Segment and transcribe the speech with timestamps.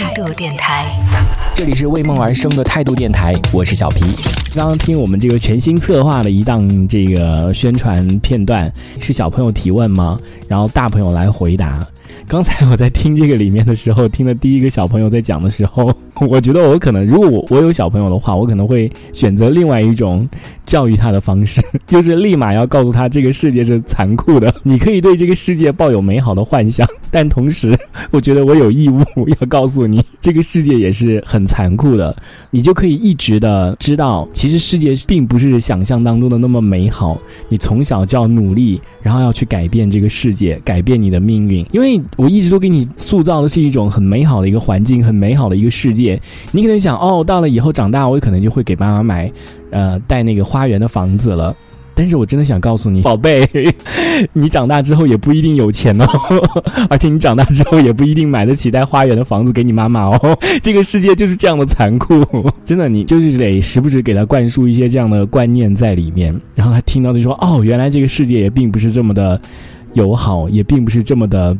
[0.00, 0.86] 态度电台，
[1.56, 4.47] 这里是为梦而生的态度电台，我是小皮。
[4.58, 10.18] 刚刚听我们这个全新策划的一档这个宣传片段，是小朋友提问吗？
[10.48, 11.86] 然后大朋友来回答。
[12.26, 15.94] 刚才我在听这个里面的时候，听了第一个小朋友在讲的时候，
[16.28, 20.28] 我觉得我可能，如果我我有小朋友的话，我可能会选择另外一种
[20.66, 24.52] 教育他的方式，就是立马要告诉他这个世界是残酷的。
[24.62, 27.78] 你可以对这个世界抱有美好的幻想，但同时，
[28.10, 29.02] 我觉得我有义务
[29.40, 32.14] 要告诉你，这个世界也是很残酷的。
[32.50, 37.20] 你就可以一直的知道，其其实世界并不是想象当中的那么美好。
[37.50, 42.00] 你从小就要努力，然后要去改变这个世界，改变你的命运，因为。
[42.16, 46.20] 我一直都给你塑造的是一种很美好的一个环境，很美好的一个世界。
[46.50, 49.30] 你可能想，哦，到了以后长大，我可能就会给爸妈买，
[49.70, 51.54] 呃，带那个花园的房子了。
[51.98, 53.44] 但是我真的想告诉你，宝贝，
[54.32, 56.06] 你长大之后也不一定有钱哦，
[56.88, 60.38] 而且你长大之后也不一定买得起带花园的房子给你妈妈哦。
[60.62, 62.24] 这个世界就是这样的残酷，
[62.64, 69.40] 真的，你就是得时不时给他灌输一些这样的观念在里面，然后他听到就说，哦，原来这个世界也并不是这么的
[69.94, 71.56] 友好，也并不是这么的。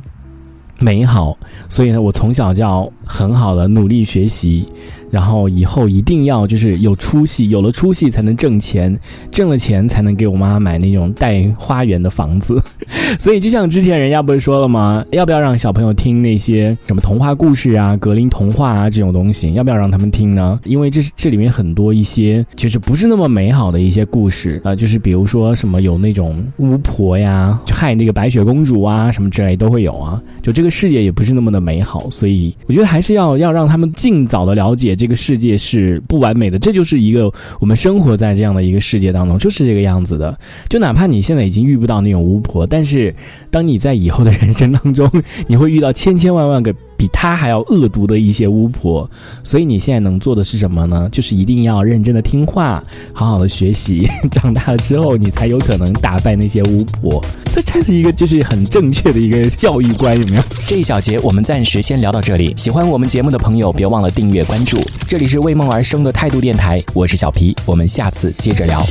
[0.81, 1.37] 美好，
[1.69, 4.65] 所以呢，我从小就要很好的努力学习。
[5.11, 8.99] 然后以后一定要就是有出息，有了出息才能挣钱，
[9.31, 12.61] 挣了钱才能给我妈买那种带花园的房子。
[13.19, 15.05] 所以就像之前人家不是说了吗？
[15.13, 19.53] 要不要让小朋友听那些什么童话故事啊、格林童话啊这种东西？
[19.55, 20.61] 要不要让他们听呢？
[20.65, 30.21] 因为这是这里面很多一些就是不是那么美好的一些故事啊，就是比如说什么有那种巫婆呀，就害那个白雪公主啊什么之类都会有啊。
[30.43, 34.98] 就这个世界也不是那么的美好，所以我觉得还是要要让他们尽早的了解。
[34.99, 40.37] 这个世界是不完美的，这就是一个我们生活在这样的一个世界当中，就是这个样子的。
[40.69, 43.15] 就哪怕你现在已经遇不到那种巫婆，但是
[43.51, 45.09] 当你在以后的人生当中，
[45.47, 46.75] 你会遇到千千万万个。
[46.99, 49.09] 比他还要恶毒的一些巫婆，
[49.45, 51.09] 所以你现在能做的是什么呢？
[51.11, 52.83] 就是一定要认真的听话，
[53.13, 57.25] 好好的学习， 长大了之后你才有可能打败那些巫婆。
[57.53, 60.43] 这才是一个就是很正确的一个教育观，有没有？
[60.67, 62.53] 这一小节我们暂时先聊到这里。
[62.57, 64.77] 喜欢我们节目的朋友，别忘了订阅关注。
[65.07, 68.85] 这里是为梦而生的态度电台，我是小皮，我们下次接着聊。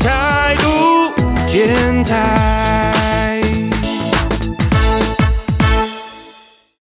[0.00, 0.66] 态度
[1.46, 2.89] 电台。